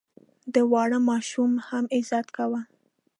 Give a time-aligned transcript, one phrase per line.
[0.53, 2.61] د واړه ماشوم هم عزت کوه.